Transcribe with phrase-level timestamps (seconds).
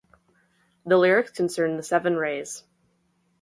[0.83, 2.63] The lyrics concern the seven rays.